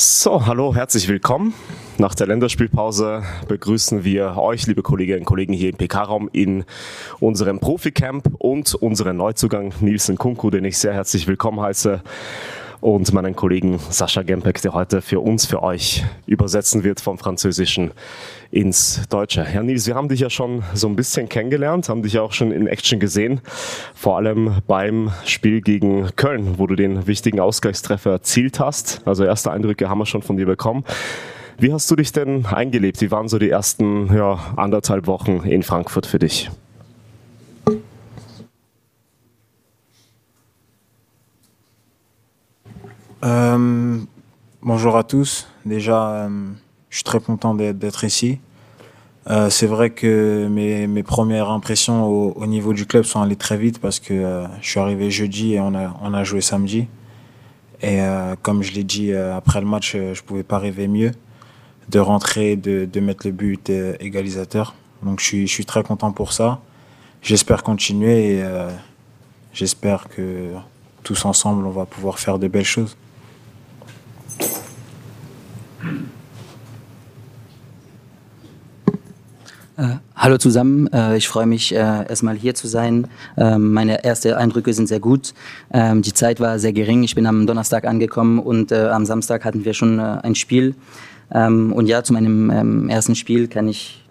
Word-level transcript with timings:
So, 0.00 0.46
hallo, 0.46 0.76
herzlich 0.76 1.08
willkommen. 1.08 1.54
Nach 1.98 2.14
der 2.14 2.28
Länderspielpause 2.28 3.24
begrüßen 3.48 4.04
wir 4.04 4.36
euch, 4.36 4.64
liebe 4.68 4.80
Kolleginnen 4.80 5.22
und 5.22 5.24
Kollegen, 5.24 5.52
hier 5.52 5.70
im 5.70 5.76
PK-Raum 5.76 6.30
in 6.32 6.64
unserem 7.18 7.58
Profi-Camp 7.58 8.30
und 8.38 8.76
unseren 8.76 9.16
Neuzugang 9.16 9.74
Nielsen 9.80 10.16
Kunku, 10.16 10.50
den 10.50 10.64
ich 10.66 10.78
sehr 10.78 10.94
herzlich 10.94 11.26
willkommen 11.26 11.60
heiße 11.60 12.00
und 12.80 13.12
meinen 13.12 13.34
Kollegen 13.34 13.78
Sascha 13.78 14.22
Gempek, 14.22 14.62
der 14.62 14.72
heute 14.72 15.02
für 15.02 15.20
uns, 15.20 15.46
für 15.46 15.62
euch 15.62 16.04
übersetzen 16.26 16.84
wird 16.84 17.00
vom 17.00 17.18
Französischen 17.18 17.90
ins 18.50 19.02
Deutsche. 19.08 19.44
Herr 19.44 19.62
Nils, 19.62 19.86
wir 19.86 19.94
haben 19.94 20.08
dich 20.08 20.20
ja 20.20 20.30
schon 20.30 20.62
so 20.74 20.88
ein 20.88 20.96
bisschen 20.96 21.28
kennengelernt, 21.28 21.88
haben 21.88 22.02
dich 22.02 22.14
ja 22.14 22.22
auch 22.22 22.32
schon 22.32 22.52
in 22.52 22.66
Action 22.66 23.00
gesehen, 23.00 23.40
vor 23.94 24.16
allem 24.16 24.58
beim 24.66 25.10
Spiel 25.24 25.60
gegen 25.60 26.08
Köln, 26.16 26.58
wo 26.58 26.66
du 26.66 26.76
den 26.76 27.06
wichtigen 27.06 27.40
Ausgleichstreffer 27.40 28.10
erzielt 28.12 28.60
hast. 28.60 29.02
Also 29.04 29.24
erste 29.24 29.50
Eindrücke 29.50 29.88
haben 29.88 29.98
wir 29.98 30.06
schon 30.06 30.22
von 30.22 30.36
dir 30.36 30.46
bekommen. 30.46 30.84
Wie 31.58 31.72
hast 31.72 31.90
du 31.90 31.96
dich 31.96 32.12
denn 32.12 32.46
eingelebt? 32.46 33.00
Wie 33.00 33.10
waren 33.10 33.28
so 33.28 33.38
die 33.38 33.50
ersten 33.50 34.14
ja, 34.14 34.38
anderthalb 34.56 35.08
Wochen 35.08 35.40
in 35.44 35.64
Frankfurt 35.64 36.06
für 36.06 36.20
dich? 36.20 36.50
Euh, 43.24 43.98
bonjour 44.62 44.96
à 44.96 45.02
tous. 45.02 45.48
Déjà, 45.66 46.10
euh, 46.10 46.50
je 46.88 46.96
suis 46.96 47.04
très 47.04 47.18
content 47.18 47.54
d'être 47.54 48.04
ici. 48.04 48.38
Euh, 49.28 49.50
c'est 49.50 49.66
vrai 49.66 49.90
que 49.90 50.46
mes, 50.48 51.02
premières 51.02 51.50
impressions 51.50 52.06
au, 52.06 52.32
au, 52.32 52.46
niveau 52.46 52.72
du 52.72 52.86
club 52.86 53.04
sont 53.04 53.20
allées 53.20 53.36
très 53.36 53.56
vite 53.56 53.80
parce 53.80 53.98
que 53.98 54.44
je 54.62 54.68
suis 54.68 54.80
arrivé 54.80 55.10
jeudi 55.10 55.54
et 55.54 55.60
on 55.60 55.74
a, 55.74 55.94
on 56.00 56.14
a 56.14 56.24
joué 56.24 56.40
samedi. 56.40 56.86
Et 57.82 58.00
comme 58.42 58.62
je 58.62 58.72
l'ai 58.72 58.82
dit 58.82 59.12
après 59.12 59.60
le 59.60 59.66
match, 59.66 59.92
je 59.92 60.08
ne 60.08 60.26
pouvais 60.26 60.42
pas 60.42 60.58
rêver 60.58 60.88
mieux 60.88 61.12
de 61.88 62.00
rentrer, 62.00 62.56
de, 62.56 62.86
de 62.86 63.00
mettre 63.00 63.26
le 63.26 63.32
but 63.32 63.70
égalisateur. 64.00 64.74
Donc 65.02 65.20
je 65.20 65.46
suis 65.46 65.64
très 65.64 65.82
content 65.84 66.10
pour 66.10 66.32
ça. 66.32 66.60
J'espère 67.22 67.62
continuer 67.62 68.38
et 68.38 68.44
j'espère 69.52 70.08
que 70.08 70.50
tous 71.04 71.24
ensemble, 71.24 71.66
on 71.66 71.70
va 71.70 71.84
pouvoir 71.84 72.18
faire 72.18 72.38
de 72.40 72.48
belles 72.48 72.64
choses. 72.64 72.96
Äh, 79.78 79.98
hallo 80.16 80.38
zusammen, 80.38 80.88
äh, 80.92 81.16
ich 81.16 81.28
freue 81.28 81.46
mich 81.46 81.72
äh, 81.72 81.76
erstmal 81.76 82.34
hier 82.34 82.52
zu 82.56 82.66
sein. 82.66 83.06
Ähm, 83.36 83.72
meine 83.72 84.02
ersten 84.02 84.32
Eindrücke 84.32 84.72
sind 84.74 84.88
sehr 84.88 84.98
gut. 84.98 85.34
Ähm, 85.72 86.02
die 86.02 86.12
Zeit 86.12 86.40
war 86.40 86.58
sehr 86.58 86.72
gering. 86.72 87.04
Ich 87.04 87.14
bin 87.14 87.26
am 87.26 87.46
Donnerstag 87.46 87.86
angekommen 87.86 88.40
und 88.40 88.72
am 88.72 89.06
Samstag 89.06 89.44
hatten 89.44 89.64
wir 89.64 89.74
schon 89.74 90.00
ein 90.00 90.34
Spiel. 90.34 90.74
Ähm, 91.32 91.72
und 91.72 91.86
ja, 91.86 92.02
zu 92.02 92.12
meinem 92.12 92.88
ersten 92.88 93.14
Spiel 93.14 93.46
kann 93.46 93.68
ich 93.68 94.04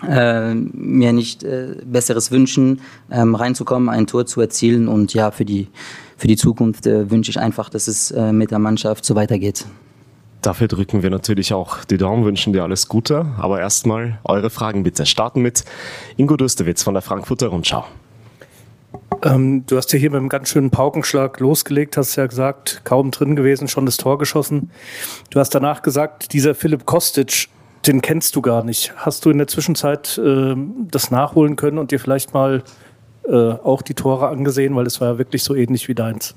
mir 0.00 1.12
nicht 1.12 1.44
Besseres 1.84 2.30
wünschen, 2.30 2.82
reinzukommen, 3.10 3.88
ein 3.88 4.06
Tor 4.06 4.26
zu 4.26 4.40
erzielen. 4.40 4.86
Und 4.86 5.12
ja, 5.12 5.32
für 5.32 5.44
die, 5.44 5.66
für 6.16 6.28
die 6.28 6.36
Zukunft 6.36 6.84
wünsche 6.86 7.32
ich 7.32 7.40
einfach, 7.40 7.68
dass 7.68 7.88
es 7.88 8.14
mit 8.30 8.52
der 8.52 8.60
Mannschaft 8.60 9.04
so 9.04 9.16
weitergeht. 9.16 9.64
Dafür 10.42 10.68
drücken 10.68 11.02
wir 11.02 11.10
natürlich 11.10 11.52
auch 11.52 11.84
die 11.84 11.96
Daumen, 11.96 12.24
wünschen 12.24 12.52
dir 12.52 12.62
alles 12.62 12.88
Gute. 12.88 13.26
Aber 13.38 13.60
erstmal 13.60 14.18
eure 14.24 14.50
Fragen 14.50 14.84
bitte. 14.84 15.04
Starten 15.04 15.42
mit 15.42 15.64
Ingo 16.16 16.36
Döstewitz 16.36 16.82
von 16.82 16.94
der 16.94 17.02
Frankfurter 17.02 17.48
Rundschau. 17.48 17.84
Ähm, 19.22 19.66
du 19.66 19.76
hast 19.76 19.92
ja 19.92 19.98
hier 19.98 20.10
mit 20.10 20.18
einem 20.18 20.28
ganz 20.28 20.50
schönen 20.50 20.70
Paukenschlag 20.70 21.40
losgelegt, 21.40 21.96
hast 21.96 22.14
ja 22.16 22.26
gesagt, 22.26 22.82
kaum 22.84 23.10
drin 23.10 23.34
gewesen, 23.34 23.66
schon 23.66 23.84
das 23.84 23.96
Tor 23.96 24.18
geschossen. 24.18 24.70
Du 25.30 25.40
hast 25.40 25.50
danach 25.54 25.82
gesagt, 25.82 26.32
dieser 26.32 26.54
Philipp 26.54 26.86
Kostic, 26.86 27.48
den 27.86 28.00
kennst 28.00 28.36
du 28.36 28.42
gar 28.42 28.62
nicht. 28.62 28.92
Hast 28.96 29.24
du 29.24 29.30
in 29.30 29.38
der 29.38 29.48
Zwischenzeit 29.48 30.18
äh, 30.18 30.54
das 30.90 31.10
nachholen 31.10 31.56
können 31.56 31.78
und 31.78 31.90
dir 31.90 31.98
vielleicht 31.98 32.32
mal 32.32 32.62
äh, 33.26 33.32
auch 33.32 33.82
die 33.82 33.94
Tore 33.94 34.28
angesehen, 34.28 34.76
weil 34.76 34.86
es 34.86 35.00
war 35.00 35.08
ja 35.08 35.18
wirklich 35.18 35.42
so 35.42 35.54
ähnlich 35.54 35.88
wie 35.88 35.94
deins? 35.94 36.34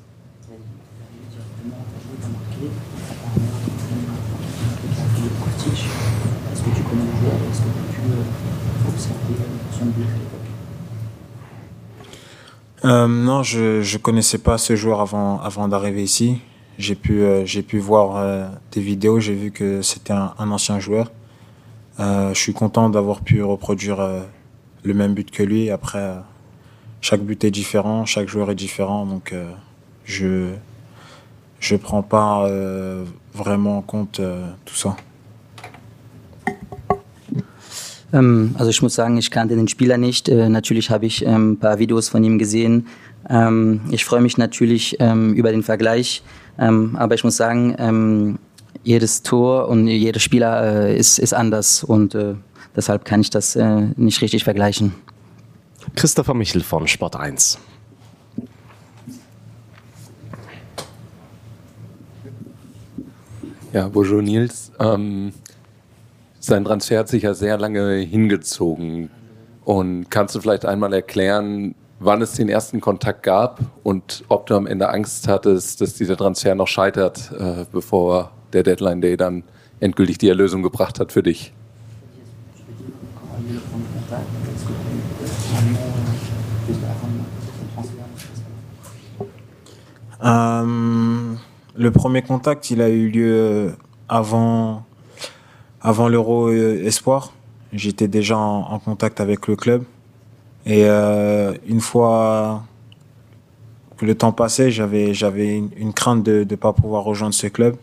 Euh, 12.83 13.07
non, 13.07 13.43
je 13.43 13.79
ne 13.79 13.97
connaissais 13.99 14.39
pas 14.39 14.57
ce 14.57 14.75
joueur 14.75 15.01
avant, 15.01 15.39
avant 15.39 15.67
d'arriver 15.67 16.03
ici. 16.03 16.39
J'ai 16.79 16.95
pu, 16.95 17.21
euh, 17.21 17.45
pu 17.67 17.77
voir 17.77 18.15
euh, 18.15 18.47
des 18.71 18.81
vidéos, 18.81 19.19
j'ai 19.19 19.35
vu 19.35 19.51
que 19.51 19.83
c'était 19.83 20.13
un, 20.13 20.33
ancien 20.39 20.79
joueur. 20.79 21.11
Euh, 21.99 22.33
je 22.33 22.39
suis 22.39 22.53
content 22.53 22.89
d'avoir 22.89 23.21
pu 23.21 23.43
reproduire 23.43 23.99
euh, 23.99 24.21
le 24.83 24.95
même 24.95 25.13
but 25.13 25.29
que 25.29 25.43
lui. 25.43 25.69
Après, 25.69 26.15
chaque 27.01 27.21
but 27.21 27.43
est 27.43 27.51
différent, 27.51 28.05
chaque 28.05 28.27
joueur 28.27 28.49
est 28.49 28.55
différent, 28.55 29.05
donc 29.05 29.35
je 30.05 30.53
je 31.59 31.75
prends 31.75 32.01
pas 32.01 32.47
vraiment 33.35 33.77
en 33.77 33.81
compte 33.81 34.19
tout 34.65 34.75
ça. 34.75 34.95
Ähm, 38.13 38.55
also 38.57 38.69
ich 38.69 38.81
muss 38.81 38.95
sagen, 38.95 39.17
ich 39.17 39.31
kannte 39.31 39.55
den 39.55 39.67
Spieler 39.67 39.97
nicht. 39.97 40.29
Äh, 40.29 40.49
natürlich 40.49 40.89
habe 40.89 41.05
ich 41.05 41.25
ähm, 41.25 41.53
ein 41.53 41.57
paar 41.57 41.79
Videos 41.79 42.09
von 42.09 42.23
ihm 42.23 42.37
gesehen. 42.37 42.87
Ähm, 43.29 43.81
ich 43.91 44.05
freue 44.05 44.21
mich 44.21 44.37
natürlich 44.37 44.97
ähm, 44.99 45.33
über 45.33 45.51
den 45.51 45.63
Vergleich, 45.63 46.23
ähm, 46.57 46.95
aber 46.97 47.15
ich 47.15 47.23
muss 47.23 47.37
sagen, 47.37 47.75
ähm, 47.77 48.39
jedes 48.83 49.21
Tor 49.21 49.67
und 49.67 49.87
jeder 49.87 50.19
Spieler 50.19 50.87
äh, 50.87 50.97
ist, 50.97 51.19
ist 51.19 51.33
anders 51.33 51.83
und 51.83 52.15
äh, 52.15 52.35
deshalb 52.75 53.05
kann 53.05 53.21
ich 53.21 53.29
das 53.29 53.55
äh, 53.55 53.87
nicht 53.95 54.21
richtig 54.21 54.43
vergleichen. 54.43 54.93
Christopher 55.95 56.33
Michel 56.33 56.61
von 56.61 56.87
Sport 56.87 57.15
1. 57.15 57.59
Ja, 63.73 63.87
bonjour 63.87 64.21
Nils. 64.21 64.71
Ähm, 64.79 65.31
sein 66.41 66.65
Transfer 66.65 66.99
hat 66.99 67.07
sich 67.07 67.23
ja 67.23 67.33
sehr 67.33 67.57
lange 67.57 67.97
hingezogen. 67.97 69.09
Und 69.63 70.09
kannst 70.09 70.35
du 70.35 70.41
vielleicht 70.41 70.65
einmal 70.65 70.91
erklären, 70.91 71.75
wann 71.99 72.21
es 72.21 72.33
den 72.33 72.49
ersten 72.49 72.81
Kontakt 72.81 73.21
gab 73.23 73.59
und 73.83 74.23
ob 74.27 74.47
du 74.47 74.55
am 74.55 74.65
Ende 74.65 74.89
Angst 74.89 75.27
hattest, 75.27 75.81
dass 75.81 75.93
dieser 75.93 76.17
Transfer 76.17 76.55
noch 76.55 76.67
scheitert, 76.67 77.31
äh, 77.37 77.65
bevor 77.71 78.31
der 78.53 78.63
Deadline 78.63 79.01
Day 79.01 79.15
dann 79.17 79.43
endgültig 79.79 80.17
die 80.17 80.29
Erlösung 80.29 80.63
gebracht 80.63 80.99
hat 80.99 81.11
für 81.11 81.23
dich? 81.23 81.53
Euh, 90.23 91.35
le 91.75 91.91
premier 91.91 92.21
contact, 92.21 92.69
il 92.69 92.81
a 92.81 92.87
eu 92.87 93.07
lieu 93.07 93.73
avant 94.07 94.83
avant 95.81 96.07
l'Euro 96.07 96.49
euh, 96.49 96.85
Espoir, 96.85 97.33
j'étais 97.73 98.07
déjà 98.07 98.37
en, 98.37 98.79
contact 98.79 99.19
avec 99.19 99.47
le 99.47 99.55
club. 99.55 99.83
Et 100.65 100.83
euh, 100.85 101.53
une 101.67 101.81
fois 101.81 102.63
que 103.97 104.05
le 104.05 104.15
temps 104.15 104.31
passait, 104.31 104.69
j'avais 104.69 105.13
j'avais 105.13 105.57
une, 105.57 105.93
crainte 105.93 106.23
de 106.23 106.45
ne 106.47 106.55
pas 106.55 106.73
pouvoir 106.73 107.03
rejoindre 107.03 107.33
ce 107.33 107.47
club. 107.47 107.75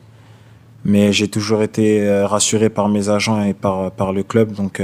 Mais 0.84 1.12
j'ai 1.12 1.28
toujours 1.28 1.62
été 1.62 2.02
euh, 2.02 2.26
rassuré 2.26 2.70
par 2.70 2.88
mes 2.88 3.08
agents 3.08 3.42
et 3.42 3.52
par, 3.52 3.90
par 3.90 4.12
le 4.12 4.22
club. 4.22 4.52
Donc 4.52 4.80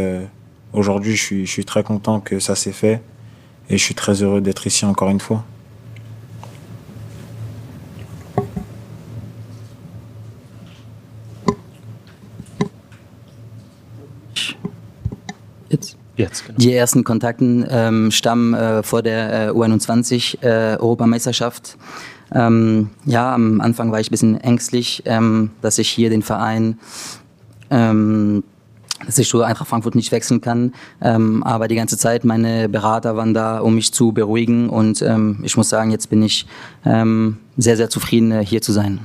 aujourd'hui, 0.73 1.15
je 1.15 1.23
suis, 1.23 1.47
je 1.47 1.51
suis 1.51 1.65
très 1.65 1.85
content 1.85 2.19
que 2.21 2.41
ça 2.41 2.57
s'est 2.57 2.73
fait. 2.73 3.01
Et 3.71 3.79
je 3.79 3.83
suis 3.83 3.95
très 3.95 4.23
heureux 4.23 4.41
d'être 4.41 4.67
ici 4.67 4.85
encore 4.85 5.09
une 5.09 5.21
fois. 5.21 5.45
Jetzt, 16.25 16.47
genau. 16.47 16.59
Die 16.59 16.73
ersten 16.75 17.05
Kontakten 17.05 17.67
ähm, 17.69 18.11
stammen 18.11 18.55
äh, 18.55 18.83
vor 18.83 19.03
der 19.03 19.49
äh, 19.49 19.51
U21 19.51 20.43
äh, 20.43 20.77
Europameisterschaft. 20.77 21.77
Ähm, 22.33 22.91
ja, 23.05 23.35
am 23.35 23.61
Anfang 23.61 23.93
war 23.93 24.01
ich 24.01 24.09
ein 24.09 24.11
bisschen 24.11 24.41
ängstlich, 24.41 25.03
ähm, 25.07 25.51
dass 25.61 25.79
ich 25.79 25.89
hier 25.89 26.11
den 26.11 26.23
Verein, 26.23 26.79
ähm, 27.71 28.43
dass 29.05 29.19
ich 29.19 29.29
so 29.29 29.43
einfach 29.43 29.67
Frankfurt 29.67 29.95
nicht 29.95 30.13
wechseln 30.13 30.41
kann. 30.41 30.73
Ähm, 31.03 31.43
aber 31.43 31.69
die 31.69 31.75
ganze 31.75 31.99
Zeit 31.99 32.25
meine 32.25 32.69
Berater 32.69 33.17
waren 33.17 33.35
da, 33.35 33.59
um 33.59 33.75
mich 33.75 33.93
zu 33.93 34.13
beruhigen. 34.13 34.71
Und 34.71 35.03
ähm, 35.03 35.41
ich 35.43 35.57
muss 35.57 35.69
sagen, 35.69 35.91
jetzt 35.91 36.09
bin 36.09 36.23
ich 36.23 36.47
ähm, 36.85 37.39
sehr, 37.57 37.77
sehr 37.77 37.91
zufrieden, 37.91 38.33
äh, 38.33 38.45
hier 38.45 38.63
zu 38.63 38.73
sein. 38.73 39.01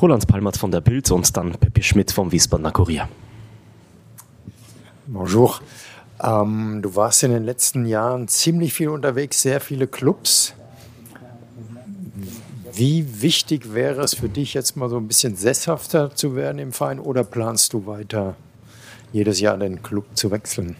Roland 0.00 0.26
Palmert 0.26 0.56
von 0.56 0.70
der 0.70 0.80
Bild 0.80 1.10
und 1.10 1.36
dann 1.36 1.52
Peppi 1.52 1.82
Schmidt 1.82 2.10
vom 2.10 2.32
Wiesbadener 2.32 2.72
Kurier. 2.72 3.08
Bonjour. 5.06 5.60
Ähm, 6.22 6.80
du 6.82 6.94
warst 6.94 7.24
in 7.24 7.32
den 7.32 7.44
letzten 7.44 7.84
Jahren 7.84 8.28
ziemlich 8.28 8.72
viel 8.72 8.88
unterwegs, 8.88 9.42
sehr 9.42 9.60
viele 9.60 9.86
Clubs. 9.86 10.54
Wie 12.72 13.20
wichtig 13.20 13.74
wäre 13.74 14.02
es 14.02 14.14
für 14.14 14.28
dich, 14.28 14.54
jetzt 14.54 14.76
mal 14.76 14.88
so 14.88 14.96
ein 14.96 15.08
bisschen 15.08 15.36
sesshafter 15.36 16.14
zu 16.14 16.36
werden 16.36 16.58
im 16.58 16.72
Verein 16.72 17.00
oder 17.00 17.24
planst 17.24 17.72
du 17.72 17.86
weiter 17.86 18.36
jedes 19.12 19.40
Jahr 19.40 19.58
den 19.58 19.82
Club 19.82 20.06
zu 20.14 20.30
wechseln? 20.30 20.76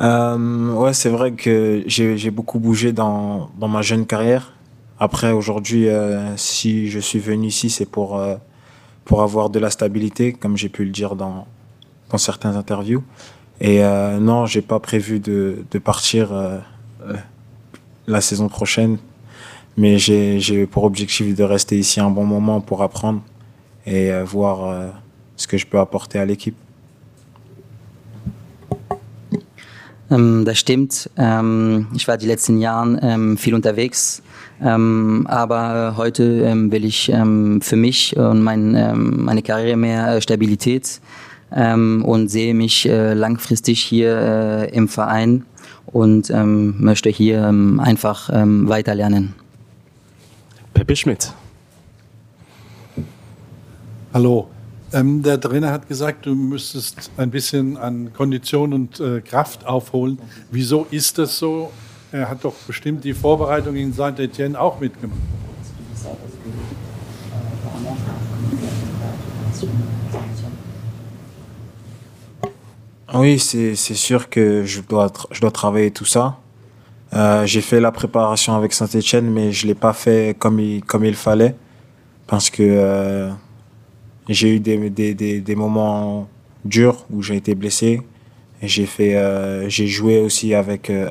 Euh, 0.00 0.72
ouais, 0.74 0.92
c'est 0.92 1.08
vrai 1.08 1.32
que 1.32 1.82
j'ai 1.86 2.30
beaucoup 2.30 2.58
bougé 2.58 2.92
dans, 2.92 3.50
dans, 3.58 3.68
ma 3.68 3.82
jeune 3.82 4.06
carrière. 4.06 4.52
Après, 5.00 5.32
aujourd'hui, 5.32 5.88
euh, 5.88 6.36
si 6.36 6.88
je 6.88 6.98
suis 6.98 7.18
venu 7.18 7.48
ici, 7.48 7.70
c'est 7.70 7.86
pour, 7.86 8.18
euh, 8.18 8.36
pour 9.04 9.22
avoir 9.22 9.50
de 9.50 9.58
la 9.58 9.70
stabilité, 9.70 10.32
comme 10.32 10.56
j'ai 10.56 10.68
pu 10.68 10.84
le 10.84 10.90
dire 10.90 11.16
dans, 11.16 11.46
dans 12.10 12.18
certaines 12.18 12.56
interviews. 12.56 13.02
Et 13.60 13.84
euh, 13.84 14.18
non, 14.18 14.46
j'ai 14.46 14.62
pas 14.62 14.78
prévu 14.78 15.18
de, 15.18 15.64
de 15.70 15.78
partir 15.78 16.30
la 18.06 18.20
saison 18.20 18.48
prochaine, 18.48 18.98
mais 19.76 19.98
j'ai 19.98 20.66
pour 20.66 20.84
objectif 20.84 21.34
de 21.34 21.42
rester 21.42 21.76
ici 21.76 22.00
un 22.00 22.10
bon 22.10 22.24
moment 22.24 22.60
pour 22.60 22.82
apprendre 22.82 23.20
et 23.84 24.12
voir 24.22 24.92
ce 25.36 25.46
que 25.48 25.56
je 25.56 25.66
peux 25.66 25.80
apporter 25.80 26.18
à 26.20 26.24
l'équipe. 26.24 26.56
Ähm, 30.10 30.44
das 30.44 30.58
stimmt. 30.58 31.10
Ähm, 31.16 31.88
ich 31.94 32.08
war 32.08 32.16
die 32.16 32.26
letzten 32.26 32.58
Jahre 32.58 32.98
ähm, 33.02 33.36
viel 33.36 33.54
unterwegs, 33.54 34.22
ähm, 34.62 35.26
aber 35.28 35.94
heute 35.96 36.24
ähm, 36.24 36.72
will 36.72 36.84
ich 36.84 37.10
ähm, 37.10 37.60
für 37.60 37.76
mich 37.76 38.16
und 38.16 38.42
mein, 38.42 38.72
meine 39.24 39.42
Karriere 39.42 39.76
mehr 39.76 40.16
äh, 40.16 40.20
Stabilität 40.20 41.00
und 41.50 42.28
sehe 42.28 42.52
mich 42.52 42.86
äh, 42.86 43.14
langfristig 43.14 43.82
hier 43.82 44.68
äh, 44.68 44.76
im 44.76 44.86
Verein 44.86 45.46
und 45.86 46.30
möchte 46.30 47.08
hier 47.08 47.46
einfach 47.46 48.28
weiterlernen. 48.28 49.32
Pepe 50.74 50.94
Schmidt. 50.94 51.32
Hallo. 54.12 54.50
Ähm, 54.92 55.22
der 55.22 55.38
Trainer 55.38 55.70
hat 55.70 55.86
gesagt, 55.86 56.24
du 56.24 56.34
müsstest 56.34 57.10
ein 57.18 57.30
bisschen 57.30 57.76
an 57.76 58.10
Kondition 58.14 58.72
und 58.72 59.00
äh, 59.00 59.20
Kraft 59.20 59.66
aufholen. 59.66 60.18
Wieso 60.50 60.86
ist 60.90 61.18
das 61.18 61.38
so? 61.38 61.70
Er 62.10 62.30
hat 62.30 62.42
doch 62.42 62.54
bestimmt 62.66 63.04
die 63.04 63.12
Vorbereitung 63.12 63.76
in 63.76 63.92
Saint-Etienne 63.92 64.58
auch 64.58 64.80
mitgemacht. 64.80 65.18
Oui, 73.12 73.38
c'est 73.38 73.74
sûr 73.74 74.28
que 74.28 74.64
je 74.64 74.80
dois, 74.82 75.10
je 75.30 75.40
dois 75.40 75.50
travailler 75.50 75.90
tout 75.90 76.04
ça. 76.04 76.38
Euh, 77.14 77.46
J'ai 77.46 77.62
fait 77.62 77.80
la 77.80 77.90
préparation 77.90 78.54
avec 78.54 78.72
Saint-Etienne, 78.72 79.30
mais 79.30 79.50
je 79.50 79.64
ne 79.64 79.68
l'ai 79.68 79.74
pas 79.74 79.94
fait 79.94 80.36
comme 80.38 80.60
il, 80.60 80.84
comme 80.84 81.04
il 81.04 81.14
fallait. 81.14 81.54
Parce 82.26 82.50
que 82.50 82.62
euh, 82.62 83.30
j'ai 84.28 84.54
eu 84.56 84.60
des, 84.60 84.90
des, 84.90 85.40
des, 85.40 85.54
moments 85.54 86.28
durs 86.64 87.06
où 87.10 87.22
j'ai 87.22 87.36
été 87.36 87.54
blessé. 87.54 88.02
J'ai 88.62 88.86
fait, 88.86 89.16
euh, 89.16 89.68
j'ai 89.68 89.86
joué 89.86 90.20
aussi 90.20 90.54
avec 90.54 90.90
euh, 90.90 91.10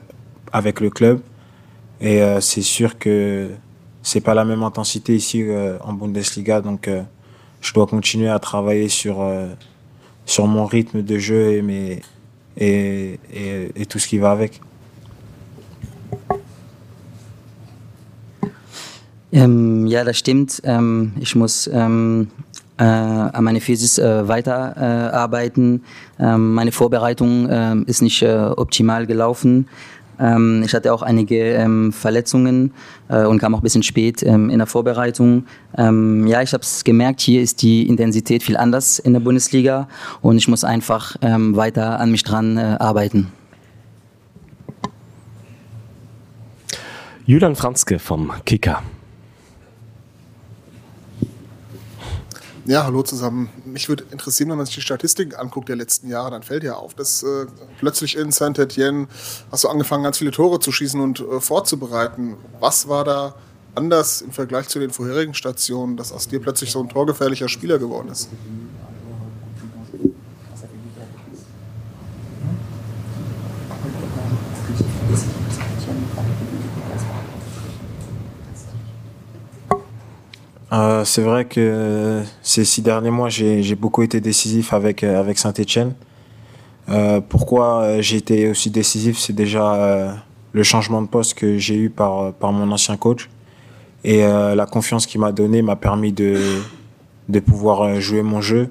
avec 0.51 0.79
le 0.79 0.89
club. 0.89 1.21
Et 1.99 2.21
euh, 2.21 2.41
c'est 2.41 2.61
sûr 2.61 2.99
que 2.99 3.49
c'est 4.03 4.21
pas 4.21 4.33
la 4.33 4.45
même 4.45 4.63
intensité 4.63 5.15
ici 5.15 5.43
en 5.81 5.93
Bundesliga, 5.93 6.61
donc 6.61 6.89
je 7.61 7.73
dois 7.73 7.87
continuer 7.87 8.29
à 8.29 8.39
travailler 8.39 8.87
sur 8.87 9.17
sur 10.25 10.47
mon 10.47 10.65
rythme 10.65 11.01
de 11.01 11.17
jeu 11.17 11.53
et 11.53 11.61
mes 11.61 12.01
et, 12.57 13.19
et 13.75 13.85
tout 13.85 13.99
ce 13.99 14.07
qui 14.07 14.17
va 14.17 14.31
avec. 14.31 14.61
Ähm, 19.31 19.87
ja, 19.87 20.03
das 20.03 20.17
stimmt. 20.17 20.61
Ähm, 20.63 21.11
ich 21.19 21.35
muss 21.35 21.69
ähm, 21.71 22.27
äh, 22.77 22.83
an 22.83 23.44
meine 23.44 23.62
Physis 23.62 23.97
äh, 23.97 24.27
weiterarbeiten. 24.27 25.83
Äh, 26.19 26.24
ähm, 26.25 26.53
meine 26.53 26.71
Vorbereitung 26.71 27.47
ähm, 27.50 27.83
ist 27.88 28.01
nicht 28.01 28.21
äh, 28.21 28.35
optimal 28.56 29.06
gelaufen. 29.07 29.68
Ähm, 30.19 30.63
ich 30.65 30.74
hatte 30.74 30.94
auch 30.94 31.01
einige 31.01 31.53
ähm, 31.53 31.91
Verletzungen 31.94 32.74
äh, 33.07 33.25
und 33.25 33.39
kam 33.39 33.53
auch 33.53 33.59
ein 33.59 33.63
bisschen 33.63 33.83
spät 33.83 34.24
ähm, 34.24 34.50
in 34.50 34.57
der 34.57 34.68
Vorbereitung. 34.68 35.45
Ähm, 35.77 36.25
ja, 36.27 36.41
ich 36.41 36.53
habe 36.53 36.63
es 36.63 36.83
gemerkt, 36.83 37.21
hier 37.21 37.41
ist 37.41 37.62
die 37.62 37.88
Intensität 37.88 38.44
viel 38.44 38.57
anders 38.57 39.00
in 39.00 39.13
der 39.13 39.19
Bundesliga 39.19 39.88
und 40.21 40.38
ich 40.38 40.47
muss 40.47 40.63
einfach 40.63 41.15
ähm, 41.21 41.56
weiter 41.56 42.00
an 42.00 42.12
mich 42.12 42.23
dran 42.23 42.57
äh, 42.57 42.77
arbeiten. 42.80 43.31
Julian 47.25 47.56
Franzke 47.56 48.00
vom 48.00 48.31
Kicker. 48.45 48.81
Ja, 52.67 52.83
hallo 52.83 53.01
zusammen. 53.01 53.49
Mich 53.63 53.87
würde 53.87 54.03
interessieren, 54.11 54.49
wenn 54.49 54.57
man 54.57 54.65
sich 54.65 54.75
die 54.75 54.81
Statistiken 54.81 55.33
anguckt 55.35 55.69
der 55.69 55.77
letzten 55.77 56.09
Jahre, 56.09 56.31
dann 56.31 56.43
fällt 56.43 56.65
ja 56.65 56.73
auf, 56.73 56.93
dass 56.93 57.23
äh, 57.23 57.45
plötzlich 57.79 58.17
in 58.17 58.33
Saint-Etienne 58.33 59.07
hast 59.49 59.63
du 59.63 59.69
angefangen, 59.69 60.03
ganz 60.03 60.17
viele 60.17 60.31
Tore 60.31 60.59
zu 60.59 60.73
schießen 60.73 60.99
und 60.99 61.21
äh, 61.21 61.39
vorzubereiten. 61.39 62.35
Was 62.59 62.89
war 62.89 63.05
da 63.05 63.35
anders 63.73 64.21
im 64.21 64.33
Vergleich 64.33 64.67
zu 64.67 64.79
den 64.79 64.89
vorherigen 64.89 65.33
Stationen, 65.33 65.95
dass 65.95 66.11
aus 66.11 66.27
dir 66.27 66.41
plötzlich 66.41 66.73
so 66.73 66.83
ein 66.83 66.89
torgefährlicher 66.89 67.47
Spieler 67.47 67.79
geworden 67.79 68.09
ist? 68.09 68.27
Euh, 80.97 81.05
c'est 81.05 81.21
vrai 81.21 81.45
que 81.45 82.23
ces 82.41 82.65
six 82.65 82.81
derniers 82.81 83.11
mois, 83.11 83.29
j'ai 83.29 83.75
beaucoup 83.75 84.03
été 84.03 84.21
décisif 84.21 84.73
avec, 84.73 85.03
euh, 85.03 85.33
Saint-Etienne. 85.35 85.94
Euh, 86.89 87.21
pourquoi 87.21 88.01
j'ai 88.01 88.17
été 88.17 88.49
aussi 88.49 88.69
décisif 88.71 89.17
C'est 89.19 89.33
déjà 89.33 90.23
le 90.53 90.63
changement 90.63 91.01
de 91.01 91.07
poste 91.07 91.33
que 91.35 91.57
j'ai 91.57 91.75
eu 91.75 91.89
par, 91.89 92.33
mon 92.41 92.71
ancien 92.71 92.97
coach. 92.97 93.29
Et 94.03 94.21
la 94.21 94.65
confiance 94.65 95.05
qu'il 95.05 95.19
m'a 95.19 95.31
donnée 95.31 95.61
m'a 95.61 95.75
permis 95.75 96.13
de, 96.13 96.39
de 97.27 97.39
pouvoir 97.39 97.99
jouer 97.99 98.21
mon 98.21 98.41
jeu. 98.41 98.69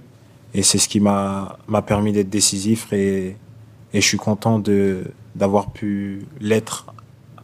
Et 0.54 0.62
c'est 0.62 0.78
ce 0.78 0.88
qui 0.88 1.00
m'a 1.00 1.58
permis 1.86 2.12
d'être 2.12 2.30
décisif. 2.30 2.92
Et, 2.92 3.36
et 3.92 4.00
je 4.00 4.06
suis 4.06 4.18
content 4.18 4.62
d'avoir 5.34 5.70
pu 5.72 6.24
l'être 6.40 6.86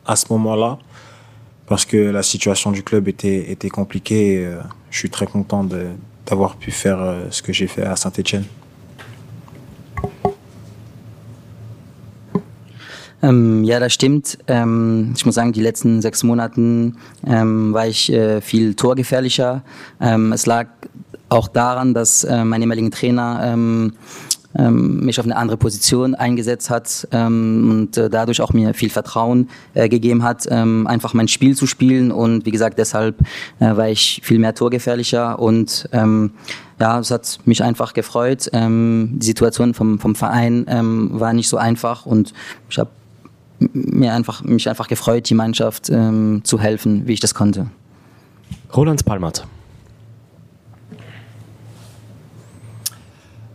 à 0.06 0.16
ce 0.16 0.26
moment-là 0.30 0.78
parce 1.66 1.84
que 1.84 1.96
la 1.96 2.22
situation 2.22 2.70
du 2.72 2.82
club 2.82 3.08
était, 3.08 3.50
était 3.50 3.70
compliquée. 3.70 4.34
Et, 4.34 4.46
euh, 4.46 4.60
je 4.90 4.98
suis 4.98 5.10
très 5.10 5.26
content 5.26 5.66
d'avoir 6.26 6.56
pu 6.56 6.70
faire 6.70 7.00
euh, 7.00 7.26
ce 7.30 7.42
que 7.42 7.52
j'ai 7.52 7.66
fait 7.66 7.82
à 7.82 7.96
Saint-Etienne. 7.96 8.44
Ähm, 13.22 13.62
ja, 13.62 13.78
das 13.78 13.94
stimmt. 13.94 14.36
Ähm, 14.48 15.12
ich 15.16 15.24
muss 15.24 15.36
sagen, 15.36 15.52
die 15.52 15.62
letzten 15.62 16.02
sechs 16.02 16.24
Monaten 16.24 16.96
ähm, 17.24 17.72
war 17.72 17.86
ich 17.86 18.12
äh, 18.12 18.40
viel 18.40 18.74
torgefährlicher. 18.74 19.62
Ähm, 20.00 20.32
es 20.32 20.46
lag 20.46 20.66
auch 21.28 21.48
daran, 21.48 21.94
dass 21.94 22.24
äh, 22.24 22.44
mein 22.44 22.60
ehemaliger 22.60 22.90
Trainer 22.90 23.40
ähm, 23.44 23.92
mich 25.04 25.18
auf 25.18 25.24
eine 25.24 25.36
andere 25.36 25.56
Position 25.56 26.14
eingesetzt 26.14 26.70
hat 26.70 27.08
ähm, 27.12 27.68
und 27.70 27.96
äh, 27.96 28.10
dadurch 28.10 28.40
auch 28.40 28.52
mir 28.52 28.74
viel 28.74 28.90
Vertrauen 28.90 29.48
äh, 29.74 29.88
gegeben 29.88 30.22
hat, 30.22 30.46
ähm, 30.50 30.86
einfach 30.86 31.14
mein 31.14 31.28
Spiel 31.28 31.56
zu 31.56 31.66
spielen. 31.66 32.12
Und 32.12 32.44
wie 32.44 32.50
gesagt, 32.50 32.78
deshalb 32.78 33.20
äh, 33.60 33.76
war 33.76 33.88
ich 33.88 34.20
viel 34.22 34.38
mehr 34.38 34.54
torgefährlicher 34.54 35.38
und 35.38 35.88
ähm, 35.92 36.32
ja, 36.80 36.98
es 36.98 37.10
hat 37.10 37.38
mich 37.44 37.62
einfach 37.62 37.94
gefreut. 37.94 38.50
Ähm, 38.52 39.10
die 39.14 39.26
Situation 39.26 39.72
vom, 39.72 39.98
vom 39.98 40.14
Verein 40.14 40.66
ähm, 40.68 41.10
war 41.12 41.32
nicht 41.32 41.48
so 41.48 41.56
einfach 41.56 42.06
und 42.06 42.32
ich 42.68 42.78
habe 42.78 42.90
mir 43.72 44.12
einfach, 44.12 44.42
mich 44.42 44.68
einfach 44.68 44.88
gefreut, 44.88 45.28
die 45.30 45.34
Mannschaft 45.34 45.88
ähm, 45.90 46.40
zu 46.44 46.60
helfen, 46.60 47.06
wie 47.06 47.12
ich 47.12 47.20
das 47.20 47.34
konnte. 47.34 47.68
Roland 48.74 49.04
Palmert. 49.04 49.46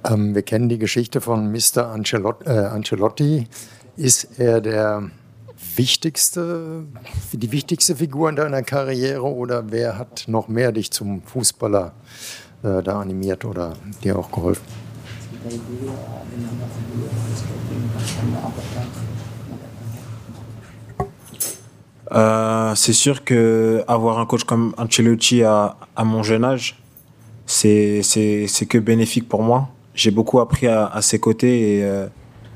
Ähm, 0.09 0.35
wir 0.35 0.41
kennen 0.41 0.69
die 0.69 0.77
Geschichte 0.77 1.21
von 1.21 1.51
Mr. 1.51 1.87
Ancelotti. 1.87 2.45
Äh, 2.45 2.65
Ancelotti. 2.65 3.47
Ist 3.97 4.39
er 4.39 4.61
der 4.61 5.09
wichtigste, 5.75 6.83
die 7.33 7.51
wichtigste 7.51 7.95
Figur 7.95 8.29
in 8.29 8.35
deiner 8.35 8.61
Karriere 8.61 9.23
oder 9.23 9.71
wer 9.71 9.97
hat 9.97 10.25
noch 10.27 10.47
mehr 10.47 10.71
dich 10.71 10.91
zum 10.91 11.21
Fußballer 11.23 11.93
äh, 12.63 12.83
da 12.83 13.01
animiert 13.01 13.43
oder 13.43 13.73
dir 14.03 14.17
auch 14.17 14.31
geholfen? 14.31 14.63
Euh, 22.09 22.73
c'est 22.75 22.93
sûr 22.93 23.25
que 23.25 23.83
avoir 23.87 24.17
un 24.17 24.25
coach 24.25 24.45
comme 24.45 24.73
Ancelotti 24.77 25.43
à, 25.43 25.75
à 25.95 26.03
mon 26.05 26.23
jeune 26.23 26.45
âge, 26.45 26.79
c'est 27.45 28.01
que 28.69 28.77
bénéfique 28.77 29.27
pour 29.27 29.41
moi. 29.43 29.69
J'ai 29.97 30.11
beaucoup 30.11 30.39
appris 30.39 30.67
à, 30.67 30.85
à, 30.85 31.01
ses 31.01 31.17
côtés 31.17 31.77
et 31.77 31.83
euh, 31.83 32.05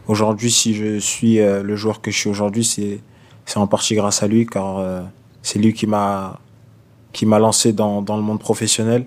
aujourd'hui, 0.07 0.51
si 0.51 0.75
je 0.75 0.99
suis 0.99 1.39
euh, 1.39 1.63
le 1.63 1.75
joueur 1.75 1.99
que 1.99 2.11
je 2.11 2.17
suis 2.17 2.29
aujourd'hui, 2.29 2.63
c'est 2.63 3.57
en 3.57 3.65
partie 3.65 3.95
grâce 3.95 4.21
à 4.21 4.27
lui 4.27 4.45
car 4.45 4.77
euh, 4.77 5.01
c'est 5.41 5.57
lui 5.57 5.73
qui 5.73 5.87
m'a 5.87 6.39
qui 7.13 7.25
m'a 7.25 7.39
lancé 7.39 7.73
dans, 7.73 8.03
dans, 8.03 8.15
le 8.15 8.21
monde 8.21 8.39
professionnel 8.39 9.05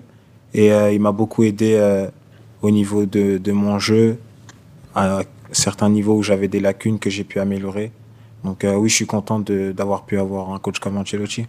et 0.53 0.67
il 0.67 1.01
m'a 1.01 1.11
beaucoup 1.11 1.43
aidé 1.43 2.07
au 2.61 2.69
niveau 2.69 3.07
de, 3.07 3.39
de, 3.39 3.51
mon 3.51 3.79
jeu, 3.79 4.19
à 4.93 5.21
certains 5.51 5.89
niveaux 5.89 6.13
où 6.13 6.21
j'avais 6.21 6.47
des 6.47 6.59
lacunes 6.59 6.99
que 6.99 7.09
j'ai 7.09 7.23
pu 7.23 7.39
améliorer. 7.39 7.91
Donc 8.43 8.63
oui, 8.63 8.89
je 8.89 8.93
suis 8.93 9.07
content 9.07 9.39
d'avoir 9.39 10.05
pu 10.05 10.19
avoir 10.19 10.51
un 10.51 10.59
coach 10.59 10.77
comme 10.77 10.97
Ancelotti. 10.97 11.47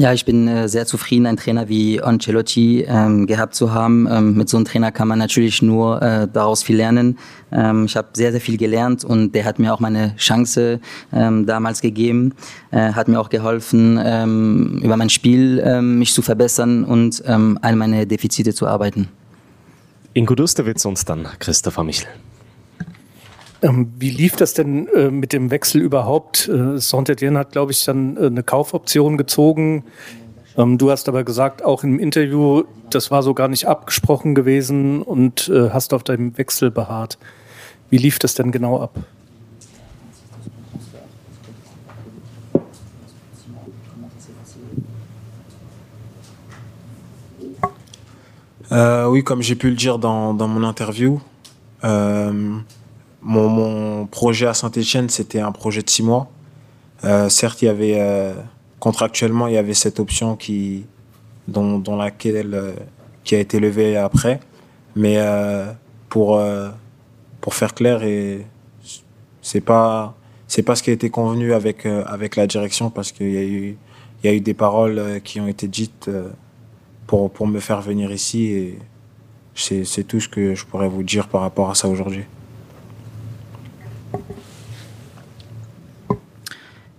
Ja, 0.00 0.12
ich 0.12 0.24
bin 0.24 0.46
äh, 0.46 0.68
sehr 0.68 0.86
zufrieden, 0.86 1.26
einen 1.26 1.38
Trainer 1.38 1.68
wie 1.68 2.00
Ancelotti 2.00 2.84
ähm, 2.86 3.26
gehabt 3.26 3.56
zu 3.56 3.74
haben. 3.74 4.06
Ähm, 4.08 4.34
mit 4.34 4.48
so 4.48 4.56
einem 4.56 4.64
Trainer 4.64 4.92
kann 4.92 5.08
man 5.08 5.18
natürlich 5.18 5.60
nur 5.60 6.00
äh, 6.00 6.28
daraus 6.32 6.62
viel 6.62 6.76
lernen. 6.76 7.18
Ähm, 7.50 7.86
ich 7.86 7.96
habe 7.96 8.06
sehr, 8.12 8.30
sehr 8.30 8.40
viel 8.40 8.56
gelernt 8.58 9.04
und 9.04 9.32
der 9.32 9.44
hat 9.44 9.58
mir 9.58 9.74
auch 9.74 9.80
meine 9.80 10.14
Chance 10.16 10.78
ähm, 11.12 11.46
damals 11.46 11.80
gegeben, 11.80 12.32
äh, 12.70 12.92
hat 12.92 13.08
mir 13.08 13.18
auch 13.18 13.28
geholfen, 13.28 13.98
ähm, 14.00 14.80
über 14.84 14.96
mein 14.96 15.10
Spiel 15.10 15.60
ähm, 15.64 15.98
mich 15.98 16.12
zu 16.12 16.22
verbessern 16.22 16.84
und 16.84 17.26
an 17.26 17.58
meine 17.76 18.06
Defizite 18.06 18.54
zu 18.54 18.66
arbeiten. 18.68 19.08
Ingo 20.14 20.36
Dusterwitz 20.36 20.84
und 20.84 21.08
dann 21.08 21.26
Christopher 21.40 21.82
Michel. 21.82 22.06
Ähm, 23.60 23.92
wie 23.98 24.10
lief 24.10 24.36
das 24.36 24.54
denn 24.54 24.86
äh, 24.88 25.10
mit 25.10 25.32
dem 25.32 25.50
Wechsel 25.50 25.80
überhaupt? 25.80 26.48
Äh, 26.48 26.78
Saint-Etienne 26.78 27.38
hat, 27.38 27.52
glaube 27.52 27.72
ich, 27.72 27.84
dann 27.84 28.16
äh, 28.16 28.26
eine 28.26 28.44
Kaufoption 28.44 29.16
gezogen. 29.16 29.84
Ähm, 30.56 30.78
du 30.78 30.90
hast 30.90 31.08
aber 31.08 31.24
gesagt, 31.24 31.64
auch 31.64 31.82
im 31.82 31.98
Interview, 31.98 32.62
das 32.90 33.10
war 33.10 33.22
so 33.22 33.34
gar 33.34 33.48
nicht 33.48 33.66
abgesprochen 33.66 34.36
gewesen 34.36 35.02
und 35.02 35.48
äh, 35.48 35.70
hast 35.70 35.92
auf 35.92 36.04
deinem 36.04 36.38
Wechsel 36.38 36.70
beharrt. 36.70 37.18
Wie 37.90 37.98
lief 37.98 38.18
das 38.20 38.34
denn 38.34 38.52
genau 38.52 38.80
ab? 38.80 38.94
Euh, 48.70 49.06
oui, 49.06 49.22
comme 49.24 49.42
j'ai 49.42 49.54
pu 49.54 49.70
le 49.70 49.76
dire 49.76 49.98
dans, 49.98 50.34
dans 50.34 50.46
mon 50.46 50.62
interview, 50.62 51.20
euh, 51.84 52.60
Mon, 53.22 54.06
projet 54.06 54.46
à 54.46 54.54
Saint-Etienne, 54.54 55.08
c'était 55.08 55.40
un 55.40 55.52
projet 55.52 55.82
de 55.82 55.90
six 55.90 56.02
mois. 56.02 56.30
Euh, 57.04 57.28
certes, 57.28 57.62
il 57.62 57.66
y 57.66 57.68
avait 57.68 57.96
euh, 57.98 58.34
contractuellement, 58.78 59.48
il 59.48 59.54
y 59.54 59.58
avait 59.58 59.74
cette 59.74 60.00
option 60.00 60.36
qui, 60.36 60.86
dont, 61.48 61.82
laquelle, 61.96 62.54
euh, 62.54 62.72
qui 63.24 63.34
a 63.34 63.40
été 63.40 63.60
levée 63.60 63.96
après. 63.96 64.40
Mais 64.96 65.18
pour, 66.08 66.42
pour 67.40 67.54
faire 67.54 67.72
clair, 67.74 68.02
et 68.02 68.44
c'est 69.42 69.60
pas 69.60 70.16
c'est 70.48 70.62
pas 70.62 70.74
ce 70.74 70.82
qui 70.82 70.90
a 70.90 70.92
été 70.92 71.08
convenu 71.08 71.52
avec 71.52 71.86
avec 71.86 72.34
la 72.34 72.48
direction 72.48 72.90
parce 72.90 73.12
qu'il 73.12 73.30
y 73.30 73.36
a 73.36 73.44
eu 73.44 73.76
il 74.24 74.26
y 74.26 74.32
a 74.32 74.34
eu 74.34 74.40
des 74.40 74.54
paroles 74.54 75.20
qui 75.22 75.40
ont 75.40 75.46
été 75.46 75.68
dites 75.68 76.10
pour 77.06 77.30
pour 77.30 77.46
me 77.46 77.60
faire 77.60 77.80
venir 77.80 78.10
ici 78.10 78.46
et 78.46 78.78
c'est 79.54 79.84
c'est 79.84 80.02
tout 80.02 80.18
ce 80.18 80.28
que 80.28 80.56
je 80.56 80.66
pourrais 80.66 80.88
vous 80.88 81.04
dire 81.04 81.28
par 81.28 81.42
rapport 81.42 81.70
à 81.70 81.76
ça 81.76 81.86
aujourd'hui. 81.88 82.24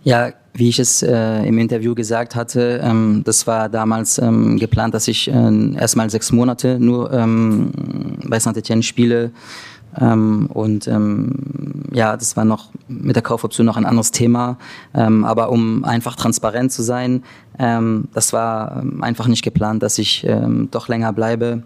Ja, 0.03 0.31
wie 0.53 0.69
ich 0.69 0.79
es 0.79 1.01
äh, 1.01 1.43
im 1.45 1.57
Interview 1.57 1.95
gesagt 1.95 2.35
hatte, 2.35 2.81
ähm, 2.83 3.21
das 3.25 3.47
war 3.47 3.69
damals 3.69 4.17
ähm, 4.17 4.57
geplant, 4.57 4.93
dass 4.93 5.07
ich 5.07 5.29
äh, 5.29 5.73
erstmal 5.75 6.09
sechs 6.09 6.31
Monate 6.31 6.79
nur 6.79 7.11
ähm, 7.13 7.71
bei 8.25 8.39
Saint-Etienne 8.39 8.83
spiele. 8.83 9.31
Ähm, 9.99 10.47
und 10.53 10.87
ähm, 10.87 11.83
ja, 11.93 12.15
das 12.15 12.37
war 12.37 12.45
noch 12.45 12.71
mit 12.87 13.15
der 13.15 13.23
Kaufoption 13.23 13.65
noch 13.65 13.77
ein 13.77 13.85
anderes 13.85 14.11
Thema. 14.11 14.57
Ähm, 14.93 15.23
aber 15.25 15.51
um 15.51 15.83
einfach 15.83 16.15
transparent 16.15 16.71
zu 16.71 16.83
sein, 16.83 17.23
das 18.13 18.31
war 18.31 18.83
einfach 19.01 19.27
nicht 19.27 19.43
geplant, 19.43 19.83
dass 19.83 19.97
ich 19.97 20.25
doch 20.71 20.87
länger 20.87 21.11
bleibe. 21.11 21.63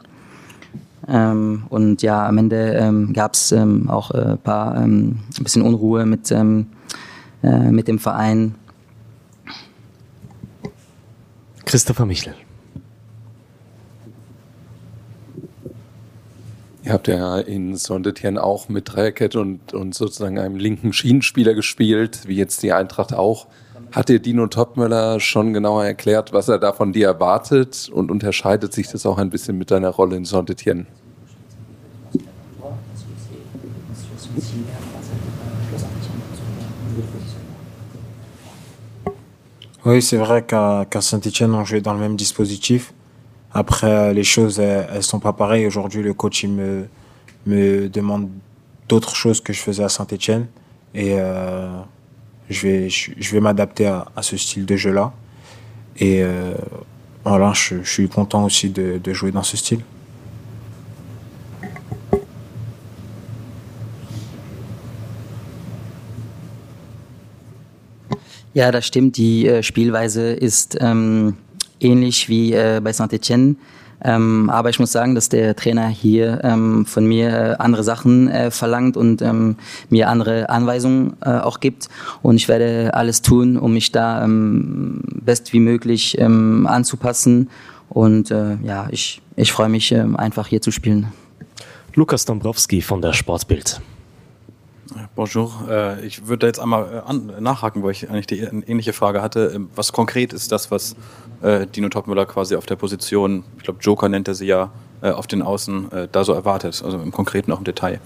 Und 1.06 2.02
ja, 2.02 2.28
am 2.28 2.38
Ende 2.38 3.10
gab 3.14 3.34
es 3.34 3.54
auch 3.54 4.12
ein 4.12 4.30
äh, 4.34 4.38
paar 4.38 4.76
ein 4.76 5.20
bisschen 5.42 5.62
Unruhe 5.62 6.06
mit 6.06 6.32
äh, 6.32 7.72
mit 7.72 7.88
dem 7.88 8.00
Verein. 8.00 8.56
Christopher 11.66 12.06
Michel. 12.06 12.36
Ihr 16.84 16.92
habt 16.92 17.08
ja 17.08 17.40
in 17.40 17.78
Sondetien 17.78 18.38
auch 18.38 18.68
mit 18.68 18.94
Dreierkette 18.94 19.40
und, 19.40 19.74
und 19.74 19.96
sozusagen 19.96 20.38
einem 20.38 20.58
linken 20.58 20.92
Schienenspieler 20.92 21.54
gespielt, 21.54 22.28
wie 22.28 22.36
jetzt 22.36 22.62
die 22.62 22.74
Eintracht 22.74 23.14
auch. 23.14 23.48
Hat 23.94 24.10
dir 24.10 24.18
Dino 24.20 24.48
Topmöller 24.48 25.20
schon 25.20 25.54
genauer 25.54 25.86
erklärt, 25.86 26.34
was 26.34 26.48
er 26.48 26.58
da 26.58 26.74
von 26.74 26.94
dir 26.94 27.06
erwartet 27.06 27.92
und 27.94 28.10
unterscheidet 28.10 28.74
sich 28.74 28.88
das 28.88 29.06
auch 29.06 29.20
ein 29.20 29.30
bisschen 29.30 29.56
mit 29.56 29.70
deiner 29.70 29.90
Rolle 29.90 30.16
in 30.16 30.26
Sondetien? 30.26 30.88
Oui, 39.86 40.02
c'est 40.02 40.18
vrai 40.18 40.42
qu'à 40.42 40.88
Saint-Etienne, 41.00 41.54
on 41.54 41.64
jouait 41.64 41.82
dans 41.82 41.94
le 41.94 42.00
même 42.00 42.16
dispositif. 42.16 42.94
Après, 43.52 44.12
les 44.14 44.24
choses, 44.24 44.58
elles, 44.58 44.88
elles 44.92 45.04
sont 45.04 45.20
pas 45.20 45.34
pareilles. 45.34 45.68
Aujourd'hui, 45.68 46.02
le 46.02 46.16
coach, 46.16 46.42
il 46.44 46.54
me, 46.54 46.88
me 47.46 47.90
demande 47.90 48.30
d'autres 48.90 49.16
choses 49.16 49.40
que 49.40 49.54
je 49.54 49.60
faisais 49.60 49.84
à 49.84 49.90
Saint-Etienne. 49.90 50.48
Et 50.96 51.20
euh, 51.20 51.68
je 52.54 52.68
vais, 52.68 52.90
je, 52.90 53.32
vais 53.32 53.40
m'adapter 53.40 53.88
à, 53.88 54.22
ce 54.22 54.38
style 54.38 54.66
de 54.66 54.76
jeu-là. 54.76 55.14
Et 55.98 56.24
euh, 56.24 56.54
voilà, 57.26 57.54
je, 57.54 57.84
suis 57.84 58.08
content 58.08 58.46
aussi 58.46 58.70
de, 58.70 59.00
de 59.04 59.14
jouer 59.14 59.32
dans 59.32 59.44
ce 59.44 59.58
style. 59.58 59.82
Ja, 68.54 68.72
das 68.72 68.86
stimmt. 68.86 69.18
Die 69.18 69.48
äh, 69.48 69.64
Spielweise 69.64 70.32
ist 70.32 70.78
ähm, 70.80 71.36
ähnlich 71.80 72.30
wie 72.30 72.54
äh, 72.54 72.80
bei 72.84 72.94
Saint-Etienne. 72.94 73.56
Ähm, 74.04 74.50
aber 74.50 74.70
ich 74.70 74.80
muss 74.80 74.92
sagen, 74.92 75.16
dass 75.16 75.30
der 75.30 75.56
Trainer 75.56 75.88
hier 75.88 76.42
ähm, 76.44 76.86
von 76.86 77.06
mir 77.06 77.30
äh, 77.30 77.56
andere 77.60 77.84
Sachen 77.84 78.28
äh, 78.28 78.52
verlangt 78.52 78.98
und 78.98 79.22
ähm, 79.22 79.56
mir 79.90 80.10
andere 80.10 80.50
Anweisungen 80.50 81.16
äh, 81.22 81.30
auch 81.30 81.60
gibt. 81.60 81.90
Und 82.22 82.36
ich 82.36 82.48
werde 82.48 82.94
alles 82.94 83.22
tun, 83.22 83.58
um 83.58 83.74
mich 83.74 83.92
da 83.92 84.24
ähm, 84.24 85.02
best 85.22 85.54
wie 85.54 85.60
möglich 85.60 86.18
ähm, 86.20 86.68
anzupassen. 86.68 87.50
Und 87.90 88.32
äh, 88.32 88.58
ja, 88.64 88.88
ich, 88.92 89.22
ich 89.36 89.52
freue 89.52 89.70
mich 89.70 89.92
ähm, 89.92 90.16
einfach 90.16 90.48
hier 90.48 90.62
zu 90.62 90.72
spielen. 90.72 91.08
Lukas 91.94 92.26
Dombrowski 92.26 92.82
von 92.82 93.02
der 93.02 93.14
Sportbild. 93.14 93.80
Bonjour. 95.16 95.52
Äh, 95.70 96.06
ich 96.06 96.28
würde 96.28 96.48
jetzt 96.48 96.60
einmal 96.60 97.04
äh, 97.08 97.42
nachhaken, 97.42 97.84
weil 97.84 97.92
ich 97.92 98.10
eigentlich 98.10 98.28
die 98.28 98.40
ähnliche 98.40 98.94
Frage 98.94 99.22
hatte. 99.22 99.52
Ähm, 99.56 99.70
was 99.76 99.94
konkret 99.94 100.34
ist 100.34 100.52
das, 100.52 100.72
was 100.72 100.96
äh, 101.42 101.68
Dino 101.68 101.90
Topmüller 101.90 102.26
quasi 102.26 102.56
auf 102.56 102.66
der 102.66 102.76
Position, 102.76 103.44
ich 103.58 103.64
glaube 103.64 103.80
Joker 103.82 104.10
nennt 104.10 104.28
er 104.28 104.36
sie 104.36 104.48
ja, 104.48 104.72
auf 105.02 105.28
den 105.28 105.42
Außen 105.42 105.90
da 106.14 106.24
so 106.24 106.32
erwartet? 106.32 106.82
Also 106.84 106.98
im 106.98 107.12
Konkreten 107.12 107.52
auch 107.52 107.58
im 107.58 107.66
Detail. 107.66 108.00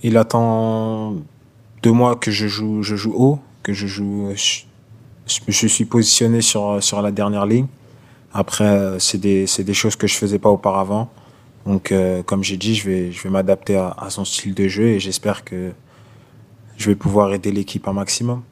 Il 0.00 0.16
attend 0.16 1.24
de 1.82 1.90
moi 1.90 2.14
que 2.16 2.30
je 2.30 2.46
joue, 2.46 2.82
je 2.82 2.94
joue 2.94 3.14
haut, 3.14 3.40
que 3.62 3.72
je 3.72 3.86
joue 3.86 4.30
je 5.26 5.66
suis 5.66 5.84
positionné 5.84 6.40
sur, 6.40 6.82
sur 6.82 7.02
la 7.02 7.10
dernière 7.10 7.46
ligne. 7.46 7.66
Après, 8.32 8.64
euh, 8.64 8.98
c'est 8.98 9.18
des, 9.18 9.46
des, 9.58 9.74
choses 9.74 9.96
que 9.96 10.06
je 10.06 10.16
faisais 10.16 10.38
pas 10.38 10.50
auparavant. 10.50 11.08
Donc, 11.66 11.92
euh, 11.92 12.22
comme 12.22 12.42
j'ai 12.42 12.56
dit, 12.56 12.74
je 12.74 12.88
vais, 12.88 13.12
je 13.12 13.22
vais 13.22 13.30
m'adapter 13.30 13.76
à, 13.76 13.94
à, 13.96 14.10
son 14.10 14.24
style 14.24 14.54
de 14.54 14.66
jeu 14.68 14.88
et 14.88 15.00
j'espère 15.00 15.44
que 15.44 15.72
je 16.76 16.90
vais 16.90 16.96
pouvoir 16.96 17.32
aider 17.32 17.52
l'équipe 17.52 17.86
un 17.86 17.92
maximum. 17.92 18.42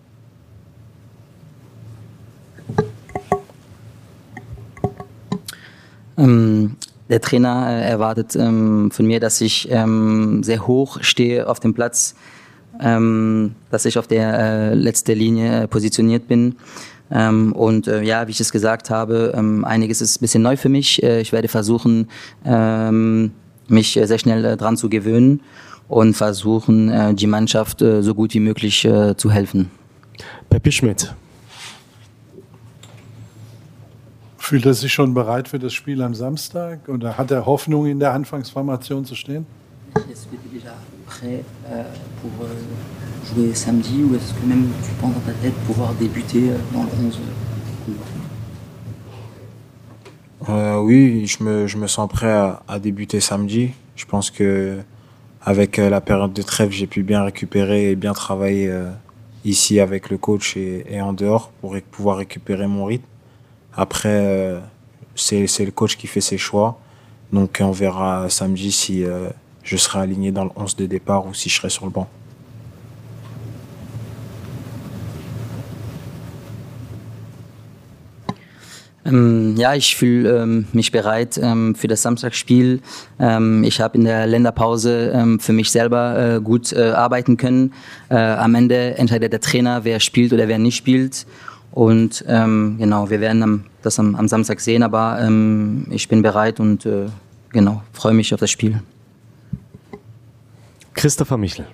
Ähm, 6.17 6.77
der 7.09 7.21
Trainer 7.21 7.67
äh, 7.69 7.91
erwartet 7.91 8.37
ähm, 8.37 8.91
von 8.91 9.07
mir, 9.07 9.19
dass 9.19 9.41
ich 9.41 9.69
ähm, 9.71 10.43
sehr 10.43 10.67
hoch 10.67 10.99
stehe 11.03 11.49
auf 11.49 11.59
dem 11.59 11.75
Platz, 11.75 12.15
ähm, 12.81 13.55
dass 13.71 13.85
ich 13.85 13.99
auf 13.99 14.07
der 14.07 14.39
äh, 14.39 14.75
letzten 14.75 15.19
Linie 15.19 15.63
äh, 15.63 15.69
positioniert 15.69 16.29
bin. 16.29 16.57
Ähm, 17.11 17.53
und 17.53 17.89
äh, 17.89 18.03
ja, 18.03 18.27
wie 18.27 18.31
ich 18.31 18.41
es 18.41 18.53
gesagt 18.53 18.91
habe, 18.91 19.33
ähm, 19.37 19.65
einiges 19.65 20.01
ist 20.01 20.17
ein 20.17 20.21
bisschen 20.21 20.43
neu 20.43 20.57
für 20.57 20.69
mich. 20.69 21.03
Äh, 21.03 21.21
ich 21.21 21.33
werde 21.33 21.49
versuchen, 21.49 22.09
ähm, 22.45 23.33
mich 23.69 23.99
sehr 24.03 24.19
schnell 24.19 24.57
dran 24.57 24.77
zu 24.77 24.89
gewöhnen 24.89 25.41
und 25.89 26.15
versuchen, 26.15 27.17
die 27.17 27.27
Mannschaft 27.27 27.79
so 27.79 28.15
gut 28.15 28.35
wie 28.35 28.41
möglich 28.41 28.89
zu 29.17 29.31
helfen. 29.31 29.71
Peppi 30.51 30.73
Schmidt. 30.73 31.15
Fühlt 34.37 34.67
er 34.67 34.75
sich 34.75 34.93
schon 34.93 35.15
bereit 35.15 35.49
für 35.49 35.59
das 35.59 35.73
Spiel 35.73 36.03
am 36.03 36.15
Samstag 36.15 36.89
oder 36.89 37.17
hat 37.17 37.31
er 37.31 37.47
Hoffnung, 37.47 37.87
in 37.87 38.01
der 38.01 38.13
Anfangsformation 38.13 39.05
zu 39.05 39.15
stehen? 39.15 39.47
Tu 39.95 40.01
es 40.13 40.27
déjà 40.53 40.73
prêt 41.13 41.45
euh, 41.71 41.83
pour 42.21 42.47
euh, 42.47 43.35
jouer 43.35 43.55
samedi 43.55 44.03
ou 44.03 44.15
est-ce 44.15 44.33
que 44.35 44.47
même 44.47 44.69
tu 44.83 44.91
penses 45.01 45.15
dans 45.15 45.21
ta 45.21 45.33
tête 45.33 45.55
pouvoir 45.67 45.93
débuter 45.95 46.51
euh, 46.51 46.57
dans 46.73 46.83
le 46.83 46.89
11 47.07 47.21
euh, 50.49 50.81
Oui, 50.81 51.27
je 51.27 51.43
me, 51.43 51.67
je 51.67 51.77
me, 51.77 51.87
sens 51.87 52.09
prêt 52.09 52.33
à, 52.67 52.79
débuter 52.79 53.21
samedi. 53.21 53.71
Je 53.97 54.07
pense 54.07 54.31
que 54.31 54.79
avec 55.43 55.79
euh, 55.79 55.91
la 55.91 56.01
période 56.01 56.33
de 56.33 56.43
trêve, 56.43 56.71
j'ai 56.71 56.87
pu 56.87 57.03
bien 57.03 57.25
récupérer 57.25 57.91
et 57.91 57.97
bien 57.97 58.13
travailler 58.13 58.69
euh, 58.69 58.91
ici 59.45 59.81
avec 59.81 60.11
le 60.11 60.19
coach 60.19 60.57
et, 60.57 60.85
et, 60.89 61.01
en 61.01 61.13
dehors 61.13 61.51
pour 61.61 61.77
pouvoir 61.91 62.17
récupérer 62.17 62.67
mon 62.67 62.85
rythme. 62.87 63.07
Après, 63.75 64.61
c'est 65.15 65.65
le 65.65 65.71
coach 65.71 65.97
qui 65.97 66.07
fait 66.07 66.21
ses 66.21 66.37
choix. 66.37 66.79
Donc 67.33 67.59
on 67.63 67.71
verra 67.71 68.29
samedi 68.29 68.71
si 68.71 69.03
je 69.65 69.77
serai 69.77 70.01
aligné 70.01 70.33
dans 70.33 70.45
le 70.45 70.51
11 70.57 70.77
de 70.77 70.87
départ 70.87 71.27
ou 71.27 71.35
si 71.35 71.49
je 71.49 71.57
serai 71.57 71.71
sur 71.71 71.85
le 71.87 71.93
banc. 71.93 72.09
Ähm, 79.05 79.57
ja, 79.57 79.75
ich 79.75 79.97
fühle 79.97 80.43
ähm, 80.43 80.67
mich 80.73 80.93
bereit 80.93 81.39
ähm, 81.43 81.75
für 81.75 81.89
das 81.89 82.03
Samstagsspiel. 82.03 82.81
Ähm, 83.19 83.65
ich 83.65 83.81
habe 83.81 83.99
in 83.99 84.05
der 84.05 84.27
Länderpause 84.27 85.13
ähm, 85.15 85.41
für 85.41 85.53
mich 85.53 85.71
selber 85.71 86.37
äh, 86.37 86.41
gut 86.41 86.73
äh, 86.73 86.91
arbeiten 86.91 87.37
können. 87.37 87.73
Äh, 88.11 88.17
am 88.17 88.55
Ende 88.55 88.97
entscheidet 88.99 89.33
der 89.33 89.41
Trainer, 89.41 89.85
wer 89.85 89.99
spielt 89.99 90.33
oder 90.33 90.47
wer 90.47 90.59
nicht 90.59 90.77
spielt. 90.77 91.27
Und 91.73 92.25
ähm, 92.29 92.77
genau, 92.79 93.11
wir 93.11 93.21
werden 93.21 93.43
am, 93.43 93.65
das 93.83 93.99
am, 93.99 94.15
am, 94.15 94.29
Samstag 94.29 94.61
sehen, 94.61 94.83
aber 94.83 95.27
ich 95.91 96.07
bin 96.07 96.21
bereit 96.21 96.61
und 96.61 96.85
äh, 96.85 97.07
genau, 97.51 97.83
freue 97.95 98.13
mich 98.13 98.35
auf 98.35 98.41
das 98.41 98.51
Spiel. 98.51 98.83
Christopher 100.95 101.37
Michel. 101.37 101.67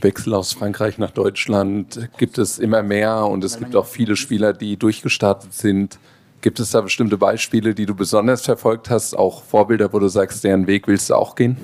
Wechsel 0.00 0.34
aus 0.34 0.52
Frankreich 0.52 0.98
nach 0.98 1.10
Deutschland 1.10 2.10
gibt 2.18 2.38
es 2.38 2.58
immer 2.58 2.82
mehr 2.82 3.24
und 3.26 3.42
es 3.44 3.58
gibt 3.58 3.74
auch 3.74 3.86
viele 3.86 4.16
Spieler, 4.16 4.52
die 4.52 4.76
durchgestartet 4.76 5.54
sind. 5.54 5.98
Gibt 6.42 6.60
es 6.60 6.70
da 6.70 6.80
bestimmte 6.80 7.16
Beispiele, 7.16 7.74
die 7.74 7.86
du 7.86 7.94
besonders 7.94 8.42
verfolgt 8.42 8.90
hast, 8.90 9.14
auch 9.14 9.42
Vorbilder, 9.42 9.92
wo 9.92 9.98
du 9.98 10.08
sagst, 10.08 10.44
deren 10.44 10.66
Weg 10.66 10.86
willst 10.86 11.10
du 11.10 11.14
auch 11.14 11.34
gehen? 11.34 11.56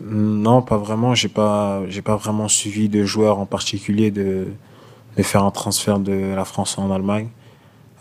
Non, 0.00 0.62
pas 0.62 0.76
vraiment. 0.76 1.14
J'ai 1.14 1.28
pas, 1.28 1.82
pas 2.04 2.16
vraiment 2.16 2.48
suivi 2.48 2.88
de 2.88 3.04
joueurs 3.04 3.38
en 3.38 3.46
particulier 3.46 4.10
de, 4.10 4.48
faire 5.18 5.44
un 5.44 5.50
transfert 5.50 5.98
de 5.98 6.34
la 6.34 6.44
France 6.44 6.78
en 6.78 6.90
Allemagne. 6.90 7.28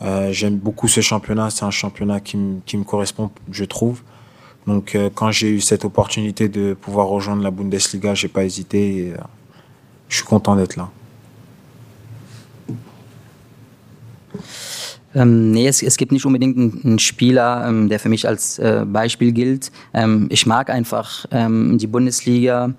Euh, 0.01 0.31
J'aime 0.31 0.57
beaucoup 0.57 0.87
ce 0.87 1.01
championnat. 1.01 1.49
C'est 1.49 1.65
un 1.65 1.71
championnat 1.71 2.19
qui, 2.19 2.37
me 2.37 2.83
correspond, 2.83 3.31
je 3.51 3.63
trouve. 3.63 4.01
Donc, 4.67 4.95
euh, 4.95 5.09
quand 5.13 5.31
j'ai 5.31 5.49
eu 5.49 5.61
cette 5.61 5.85
opportunité 5.85 6.49
de 6.49 6.73
pouvoir 6.73 7.07
rejoindre 7.07 7.43
la 7.43 7.51
Bundesliga, 7.51 8.13
j'ai 8.13 8.27
pas 8.27 8.43
hésité. 8.43 9.13
Euh, 9.13 9.21
je 10.09 10.17
suis 10.17 10.25
content 10.25 10.55
d'être 10.55 10.75
là. 10.75 10.89
Ähm, 15.15 15.51
nee, 15.51 15.67
es, 15.67 15.81
es, 15.81 15.95
gibt 15.95 16.11
nicht 16.11 16.25
unbedingt 16.25 16.57
einen, 16.57 16.81
einen 16.83 16.99
Spieler, 16.99 17.65
ähm, 17.67 17.87
der 17.87 17.99
für 17.99 18.09
mich 18.09 18.27
als 18.27 18.59
äh, 18.59 18.83
Beispiel 18.85 19.31
gilt. 19.31 19.71
Ähm, 19.93 20.27
ich 20.29 20.45
mag 20.45 20.69
einfach 20.69 21.25
ähm, 21.31 21.77
die 21.77 21.87
Bundesliga 21.87 22.73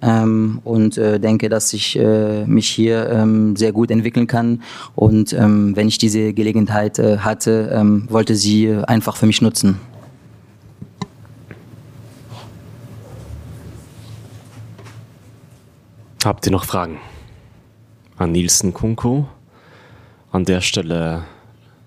ähm, 0.00 0.60
und 0.62 0.96
äh, 0.96 1.18
denke, 1.18 1.48
dass 1.48 1.72
ich 1.72 1.98
äh, 1.98 2.46
mich 2.46 2.68
hier 2.68 3.10
ähm, 3.10 3.56
sehr 3.56 3.72
gut 3.72 3.90
entwickeln 3.90 4.28
kann. 4.28 4.62
Und 4.94 5.32
wenn 5.32 5.88
ich 5.88 5.98
diese 5.98 6.32
Gelegenheit 6.32 6.98
äh, 6.98 7.18
hatte, 7.18 7.82
wollte 8.08 8.36
sie 8.36 8.72
einfach 8.86 9.16
für 9.16 9.26
mich 9.26 9.42
nutzen. 9.42 9.78
Habt 16.24 16.46
ihr 16.46 16.52
noch 16.52 16.64
Fragen 16.64 16.98
an 18.16 18.30
Nielsen 18.30 18.72
Kunko? 18.72 19.26
An 20.30 20.44
der 20.44 20.60
Stelle 20.60 21.24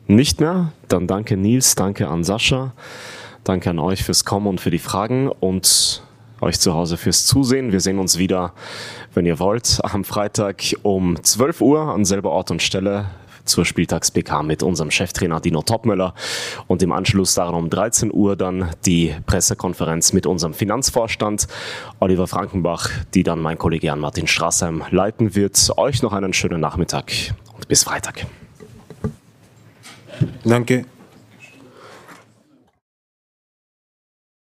nicht 0.08 0.39
mehr. 0.39 0.72
Dann 0.88 1.08
danke 1.08 1.38
Nils, 1.38 1.76
danke 1.76 2.08
an 2.08 2.24
Sascha, 2.24 2.74
danke 3.44 3.70
an 3.70 3.80
euch 3.80 4.04
fürs 4.04 4.26
Kommen 4.26 4.48
und 4.48 4.62
für 4.62 4.72
die 4.72 4.80
Fragen 4.80 5.30
und 5.30 6.04
euch 6.41 6.60
zu 6.60 6.74
Hause 6.74 6.98
fürs 6.98 7.26
Zusehen. 7.26 7.72
Wir 7.72 7.80
sehen 7.80 8.00
uns 8.00 8.18
wieder, 8.18 8.54
wenn 9.13 9.26
ihr 9.26 9.39
wollt, 9.39 9.80
am 9.84 10.04
Freitag 10.04 10.63
um 10.84 11.22
12 11.22 11.62
Uhr 11.62 11.82
an 11.82 12.06
selber 12.06 12.32
Ort 12.32 12.52
und 12.52 12.62
Stelle 12.62 13.06
zur 13.46 13.63
Spieltags-PK 13.63 14.44
mit 14.44 14.63
unserem 14.63 14.91
Cheftrainer 14.91 15.39
Dino 15.39 15.62
Topmöller 15.62 16.13
und 16.68 16.82
im 16.84 16.91
Anschluss 16.91 17.36
daran 17.36 17.56
um 17.56 17.70
13 17.70 18.12
Uhr 18.12 18.36
dann 18.36 18.72
die 18.86 19.13
Pressekonferenz 19.26 20.13
mit 20.13 20.26
unserem 20.26 20.54
Finanzvorstand 20.54 21.48
Oliver 22.00 22.28
Frankenbach, 22.28 22.89
die 23.13 23.24
dann 23.24 23.39
mein 23.39 23.58
Kollege 23.58 23.88
Jan 23.88 24.00
Martin 24.00 24.28
Straßheim 24.28 24.84
leiten 24.89 25.36
wird. 25.36 25.72
Euch 25.78 26.02
noch 26.02 26.13
einen 26.13 26.34
schönen 26.34 26.60
Nachmittag 26.60 27.12
und 27.54 27.68
bis 27.68 27.84
Freitag. 27.84 28.26
Danke. 30.43 30.86